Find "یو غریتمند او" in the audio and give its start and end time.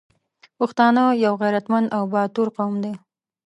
1.25-2.03